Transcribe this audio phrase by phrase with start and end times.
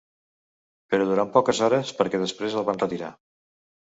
[0.93, 3.11] Però durant poques hores, perquè després el van retirar.